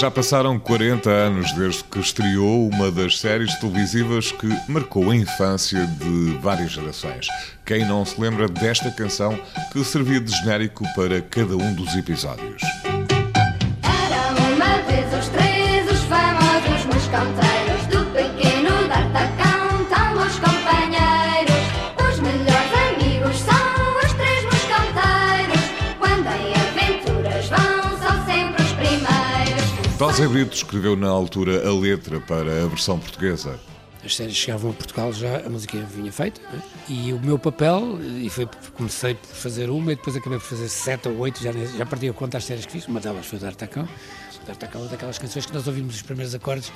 Já 0.00 0.10
passaram 0.10 0.58
40 0.58 1.10
anos 1.10 1.52
desde 1.52 1.84
que 1.84 1.98
estreou 1.98 2.70
uma 2.70 2.90
das 2.90 3.20
séries 3.20 3.54
televisivas 3.56 4.32
que 4.32 4.48
marcou 4.66 5.10
a 5.10 5.14
infância 5.14 5.86
de 5.86 6.38
várias 6.40 6.70
gerações. 6.70 7.26
Quem 7.66 7.84
não 7.84 8.02
se 8.06 8.18
lembra 8.18 8.48
desta 8.48 8.90
canção 8.90 9.38
que 9.70 9.84
servia 9.84 10.18
de 10.18 10.32
genérico 10.32 10.86
para 10.94 11.20
cada 11.20 11.54
um 11.54 11.74
dos 11.74 11.94
episódios? 11.94 12.62
Eram 13.82 14.54
uma 14.54 14.78
vez 14.90 15.22
os 15.22 15.28
três, 15.28 15.92
os 15.92 16.00
famosos 16.04 16.86
mosconteiros 16.86 17.34
do 17.34 17.49
Tosé 30.00 30.26
Brito 30.26 30.56
escreveu 30.56 30.96
na 30.96 31.10
altura 31.10 31.68
a 31.68 31.78
letra 31.78 32.18
para 32.20 32.64
a 32.64 32.66
versão 32.66 32.98
portuguesa. 32.98 33.60
As 34.02 34.16
séries 34.16 34.34
chegavam 34.34 34.70
a 34.70 34.72
Portugal 34.72 35.12
já, 35.12 35.44
a 35.44 35.50
música 35.50 35.76
vinha 35.94 36.10
feita, 36.10 36.40
não 36.50 36.58
é? 36.58 36.62
e 36.88 37.12
o 37.12 37.20
meu 37.20 37.38
papel, 37.38 37.98
e 38.02 38.30
foi, 38.30 38.48
comecei 38.72 39.14
por 39.14 39.26
fazer 39.26 39.68
uma 39.68 39.92
e 39.92 39.96
depois 39.96 40.16
acabei 40.16 40.38
por 40.38 40.46
fazer 40.46 40.70
sete 40.70 41.06
ou 41.06 41.18
oito, 41.18 41.42
já, 41.42 41.52
já 41.52 41.84
perdi 41.84 42.08
a 42.08 42.14
conta 42.14 42.38
das 42.38 42.46
séries 42.46 42.64
que 42.64 42.72
fiz, 42.72 42.88
uma 42.88 42.98
delas 42.98 43.26
foi 43.26 43.38
o 43.38 43.42
D'Artacão. 43.42 43.86
D'Artacão 44.46 44.86
é 44.86 44.88
daquelas 44.88 45.18
canções 45.18 45.44
que 45.44 45.52
nós 45.52 45.66
ouvimos 45.66 45.96
os 45.96 46.00
primeiros 46.00 46.34
acordes, 46.34 46.72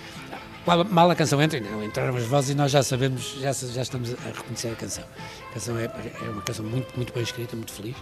Mal- 0.67 1.11
a 1.11 1.15
canção 1.15 1.43
entra, 1.43 1.61
não, 1.61 1.85
entraram 1.85 2.17
as 2.17 2.25
vozes 2.25 2.51
e 2.51 2.55
nós 2.55 2.71
já 2.71 2.83
sabemos, 2.83 3.37
já, 3.41 3.53
já 3.53 3.83
estamos 3.83 4.15
a 4.15 4.29
reconhecer 4.29 4.69
a 4.69 4.75
canção. 4.75 5.05
A 5.51 5.55
canção 5.55 5.79
é, 5.79 5.85
é 5.85 6.29
uma 6.31 6.43
canção 6.43 6.65
muito, 6.65 6.97
muito 6.97 7.13
bem 7.13 7.23
escrita, 7.23 7.55
muito 7.55 7.73
feliz, 7.73 7.97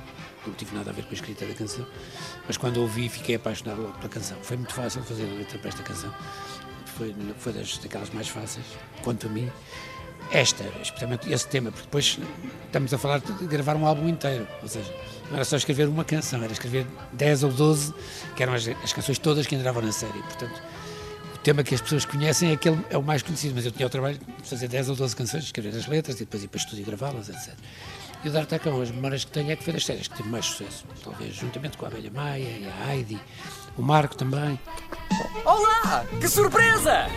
não 0.47 0.55
tive 0.55 0.75
nada 0.77 0.91
a 0.91 0.93
ver 0.93 1.03
com 1.03 1.11
a 1.11 1.15
escrita 1.15 1.45
da 1.45 1.55
canção, 1.55 1.85
mas 2.47 2.57
quando 2.57 2.77
ouvi 2.79 3.09
fiquei 3.09 3.35
apaixonado 3.35 3.93
pela 3.99 4.09
canção. 4.09 4.37
Foi 4.43 4.57
muito 4.57 4.73
fácil 4.73 5.03
fazer 5.03 5.25
a 5.25 5.35
letra 5.39 5.59
para 5.59 5.69
esta 5.69 5.83
canção 5.83 6.13
foi, 6.97 7.15
foi 7.39 7.53
das, 7.53 7.79
daquelas 7.79 8.11
mais 8.11 8.29
fáceis, 8.29 8.67
quanto 9.03 9.27
a 9.27 9.31
mim. 9.31 9.51
Esta, 10.31 10.65
especialmente 10.81 11.31
esse 11.31 11.47
tema, 11.49 11.71
porque 11.71 11.85
depois 11.85 12.19
estamos 12.67 12.95
a 12.95 12.97
falar 12.99 13.19
de 13.19 13.47
gravar 13.47 13.77
um 13.77 13.85
álbum 13.85 14.09
inteiro, 14.09 14.47
ou 14.63 14.69
seja, 14.69 14.91
não 15.29 15.35
era 15.35 15.45
só 15.45 15.57
escrever 15.57 15.89
uma 15.89 16.05
canção, 16.05 16.43
era 16.43 16.53
escrever 16.53 16.87
10 17.13 17.43
ou 17.43 17.53
12, 17.53 17.93
que 18.35 18.43
eram 18.43 18.55
as, 18.55 18.67
as 18.69 18.93
canções 18.93 19.19
todas 19.19 19.47
que 19.47 19.55
entravam 19.55 19.83
na 19.83 19.93
série. 19.93 20.23
Portanto, 20.23 20.63
tema 21.43 21.65
que 21.65 21.75
as 21.75 21.81
pessoas 21.81 22.05
conhecem 22.05 22.51
é 22.51 22.53
aquele 22.55 22.79
é 22.89 22.97
o 22.97 23.03
mais 23.03 23.23
conhecido, 23.23 23.55
mas 23.55 23.67
eu 23.67 23.73
tinha 23.73 23.87
o 23.87 23.91
trabalho 23.91 24.19
de 24.19 24.49
fazer 24.49 24.69
10 24.69 24.91
ou 24.91 24.97
12 24.97 25.17
canções, 25.17 25.45
escrever 25.45 25.77
as 25.77 25.87
letras 25.87 26.17
e 26.17 26.21
depois 26.21 26.43
ir 26.45 26.49
para 26.49 26.59
o 26.59 26.61
estúdio 26.61 26.83
e 26.83 26.85
gravá-las, 26.85 27.29
etc. 27.29 27.55
E 28.25 28.29
o 28.29 28.33
D'Artacão, 28.33 28.81
as 28.81 28.91
memórias 28.91 29.25
que 29.25 29.33
tenho 29.33 29.51
é 29.51 29.57
que 29.57 29.65
foi 29.65 29.73
das 29.73 29.85
séries 29.85 30.07
que 30.07 30.17
teve 30.17 30.29
mais 30.29 30.47
sucesso, 30.47 30.85
talvez 31.03 31.35
juntamente 31.35 31.77
com 31.77 31.85
a 31.85 31.89
Abelha 31.89 32.11
Maia 32.11 32.45
e 32.45 32.69
a 32.69 32.95
Heidi, 32.95 33.21
o 33.77 33.83
Marco 33.83 34.17
também. 34.17 34.59
Olá! 35.45 36.05
Que 36.21 36.29
surpresa! 36.29 37.09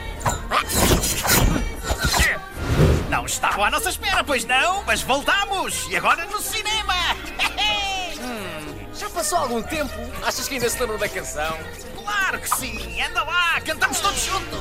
Não 3.10 3.26
estavam 3.26 3.64
à 3.64 3.70
nossa 3.70 3.90
espera, 3.90 4.24
pois 4.24 4.44
não? 4.46 4.84
Mas 4.84 5.02
voltamos! 5.04 5.88
E 5.90 5.96
agora 5.96 6.26
no 6.26 6.42
cinema! 6.42 7.05
Passou 9.26 9.40
algum 9.40 9.62
tempo? 9.64 9.92
Achas 10.24 10.48
que 10.48 10.54
ainda 10.54 10.70
se 10.70 10.80
lembram 10.80 11.00
da 11.00 11.10
canção? 11.10 11.58
claro 11.96 12.40
que 12.40 12.58
sim! 12.58 13.02
Anda 13.02 13.24
lá, 13.24 13.60
cantamos 13.62 14.00
todos 14.00 14.24
juntos! 14.24 14.60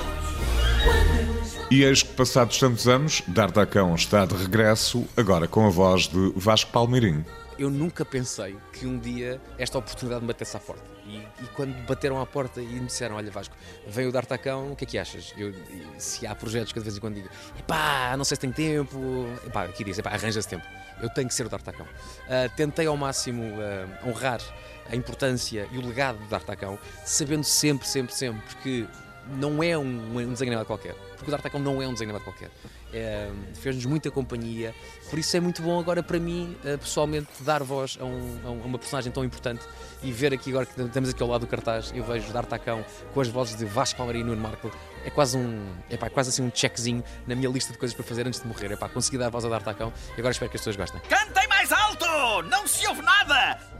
E 1.70 1.82
eis 1.84 2.02
que, 2.02 2.14
passados 2.14 2.58
tantos 2.58 2.88
anos, 2.88 3.22
D'Artacão 3.26 3.94
está 3.94 4.24
de 4.24 4.34
regresso, 4.34 5.06
agora 5.18 5.46
com 5.46 5.66
a 5.66 5.68
voz 5.68 6.08
de 6.08 6.32
Vasco 6.34 6.72
Palmeirinho. 6.72 7.26
Eu 7.58 7.70
nunca 7.70 8.05
pensei 8.05 8.56
que 8.72 8.86
um 8.86 8.98
dia 8.98 9.41
esta 9.58 9.78
oportunidade 9.78 10.23
me 10.23 10.28
batesse 10.28 10.56
à 10.56 10.61
porta. 10.61 10.84
E, 11.06 11.17
e 11.17 11.46
quando 11.55 11.74
bateram 11.86 12.20
à 12.20 12.27
porta 12.27 12.61
e 12.61 12.67
me 12.67 12.86
disseram: 12.86 13.17
Olha, 13.17 13.30
Vasco, 13.30 13.55
vem 13.86 14.06
o 14.06 14.12
D'Artacão, 14.12 14.73
o 14.73 14.77
que 14.77 14.84
é 14.84 14.86
que 14.86 14.98
achas? 14.98 15.33
Eu, 15.36 15.55
se 15.98 16.27
há 16.27 16.34
projetos 16.34 16.73
que 16.73 16.78
de 16.78 16.84
vez 16.84 16.96
em 16.96 17.01
quando 17.01 17.14
digo: 17.14 17.28
Epá, 17.58 18.17
não 18.17 18.24
sei 18.24 18.36
se 18.36 18.40
tenho 18.40 18.52
tempo. 18.52 18.98
Epá, 19.46 19.64
aqui 19.64 19.84
diz: 19.84 19.98
Epá, 19.98 20.11
arranja-se 20.11 20.48
tempo. 20.48 20.64
Eu 21.01 21.08
tenho 21.11 21.28
que 21.28 21.34
ser 21.34 21.46
o 21.46 21.48
D'Artacão. 21.48 21.86
Ah, 22.28 22.48
tentei 22.56 22.86
ao 22.86 22.96
máximo 22.96 23.42
ah, 23.61 24.08
honrar 24.08 24.40
a 24.90 24.96
importância 24.96 25.68
e 25.70 25.78
o 25.78 25.86
legado 25.86 26.18
do 26.18 26.27
D'Artacão, 26.27 26.78
sabendo 27.05 27.45
sempre, 27.45 27.86
sempre, 27.86 28.14
sempre 28.14 28.42
que 28.62 28.89
não 29.39 29.62
é 29.62 29.77
um, 29.79 29.83
um 30.18 30.33
desenho 30.33 30.51
animado 30.51 30.67
qualquer. 30.67 30.95
Porque 31.17 31.27
o 31.27 31.30
D'Artacão 31.30 31.58
não 31.61 31.80
é 31.80 31.86
um 31.89 31.92
desenho 31.92 32.11
animado 32.11 32.24
qualquer. 32.24 32.51
É, 32.92 33.29
Fez-nos 33.55 33.85
muita 33.86 34.11
companhia, 34.11 34.74
por 35.11 35.18
isso 35.18 35.36
é 35.36 35.40
muito 35.40 35.62
bom 35.62 35.80
agora 35.80 36.02
para 36.02 36.18
mim, 36.18 36.57
eh, 36.64 36.77
pessoalmente, 36.77 37.29
dar 37.40 37.63
voz 37.63 37.96
a, 38.01 38.05
um- 38.05 38.40
a 38.45 38.51
um- 38.51 38.61
uma 38.63 38.79
personagem 38.79 39.11
tão 39.11 39.24
importante 39.24 39.63
e 40.02 40.13
ver 40.13 40.33
aqui 40.33 40.51
agora 40.51 40.64
que 40.67 40.80
estamos 40.80 41.11
aqui 41.11 41.23
ao 41.23 41.29
lado 41.29 41.40
do 41.40 41.46
cartaz, 41.48 41.92
eu 41.95 42.05
vejo 42.05 42.33
D'Artacão 42.33 42.84
com 43.13 43.20
as 43.20 43.27
vozes 43.29 43.57
de 43.57 43.64
Vasco 43.64 43.96
Palmeirinho 43.96 44.27
e 44.27 44.30
Nuno 44.30 44.42
Marco. 44.42 44.70
É 45.05 45.11
quase 45.11 45.36
um, 45.36 45.67
é 45.90 45.96
pá, 45.96 46.08
quase 46.08 46.29
assim 46.30 46.42
um 46.42 46.51
checkzinho 46.55 47.02
na 47.27 47.34
minha 47.34 47.48
lista 47.51 47.73
de 47.73 47.79
coisas 47.79 47.95
para 47.96 48.05
fazer 48.05 48.27
antes 48.27 48.40
de 48.40 48.46
morrer. 48.46 48.70
É 48.73 48.77
pá, 48.77 48.89
consegui 48.89 49.18
dar 49.18 49.29
voz 49.30 49.45
a 49.45 49.48
D'Artacão 49.48 49.92
e 50.11 50.20
agora 50.20 50.30
espero 50.30 50.51
que 50.51 50.57
as 50.57 50.61
pessoas 50.61 50.77
gostem. 50.77 51.01
Cantem 51.08 51.48
mais 51.48 51.73
alto! 51.73 52.05
Não 52.48 52.67
se 52.67 52.86
ouve 52.86 53.02
nada! 53.02 53.73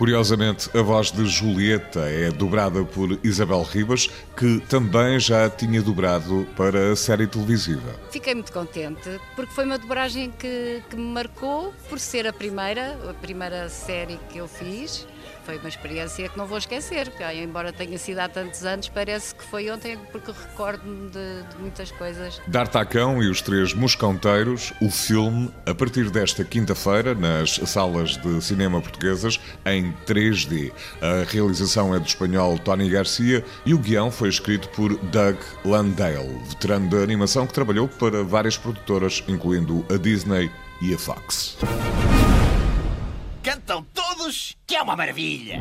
Curiosamente, 0.00 0.70
a 0.74 0.80
voz 0.80 1.12
de 1.12 1.26
Julieta 1.26 2.00
é 2.08 2.30
dobrada 2.30 2.82
por 2.82 3.20
Isabel 3.22 3.60
Ribas, 3.60 4.08
que 4.34 4.58
também 4.60 5.20
já 5.20 5.50
tinha 5.50 5.82
dobrado 5.82 6.48
para 6.56 6.92
a 6.92 6.96
série 6.96 7.26
televisiva. 7.26 8.00
Fiquei 8.10 8.32
muito 8.32 8.50
contente 8.50 9.20
porque 9.36 9.52
foi 9.52 9.66
uma 9.66 9.76
dobragem 9.76 10.30
que, 10.30 10.82
que 10.88 10.96
me 10.96 11.02
marcou 11.02 11.74
por 11.90 12.00
ser 12.00 12.26
a 12.26 12.32
primeira, 12.32 12.98
a 13.10 13.12
primeira 13.12 13.68
série 13.68 14.18
que 14.30 14.38
eu 14.38 14.48
fiz. 14.48 15.06
Foi 15.50 15.58
uma 15.58 15.68
experiência 15.68 16.28
que 16.28 16.38
não 16.38 16.46
vou 16.46 16.58
esquecer, 16.58 17.10
porque, 17.10 17.24
embora 17.24 17.72
tenha 17.72 17.98
sido 17.98 18.20
há 18.20 18.28
tantos 18.28 18.64
anos, 18.64 18.88
parece 18.88 19.34
que 19.34 19.42
foi 19.42 19.68
ontem 19.68 19.98
porque 20.12 20.30
recordo-me 20.30 21.10
de, 21.10 21.42
de 21.42 21.58
muitas 21.58 21.90
coisas. 21.90 22.40
D'Artacão 22.46 23.20
e 23.20 23.28
os 23.28 23.42
Três 23.42 23.74
Mosconteiros, 23.74 24.72
o 24.80 24.88
filme, 24.88 25.52
a 25.66 25.74
partir 25.74 26.08
desta 26.08 26.44
quinta-feira, 26.44 27.16
nas 27.16 27.54
salas 27.66 28.16
de 28.18 28.40
cinema 28.40 28.80
portuguesas, 28.80 29.40
em 29.66 29.92
3D. 30.06 30.70
A 31.02 31.28
realização 31.28 31.92
é 31.92 31.98
do 31.98 32.06
espanhol 32.06 32.56
Tony 32.56 32.88
Garcia 32.88 33.44
e 33.66 33.74
o 33.74 33.78
guião 33.78 34.08
foi 34.08 34.28
escrito 34.28 34.68
por 34.68 34.96
Doug 34.98 35.36
Landale, 35.64 36.38
veterano 36.48 36.88
da 36.88 36.98
animação 36.98 37.44
que 37.44 37.52
trabalhou 37.52 37.88
para 37.88 38.22
várias 38.22 38.56
produtoras, 38.56 39.24
incluindo 39.26 39.84
a 39.92 39.96
Disney 39.96 40.48
e 40.80 40.94
a 40.94 40.98
Fox. 40.98 41.56
Que 44.66 44.76
é 44.76 44.82
uma 44.82 44.96
maravilha! 44.96 45.58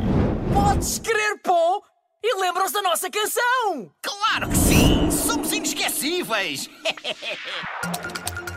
Podes 0.53 0.99
crer, 0.99 1.39
pô! 1.43 1.83
E 2.21 2.35
lembram-se 2.39 2.73
da 2.73 2.81
nossa 2.81 3.09
canção! 3.09 3.91
Claro 4.01 4.49
que 4.49 4.57
sim! 4.57 5.09
Somos 5.11 5.51
inesquecíveis! 5.51 6.69